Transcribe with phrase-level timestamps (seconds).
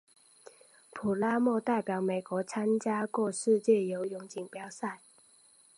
[0.93, 4.99] 普拉默代表美国参加过世界游泳锦标赛。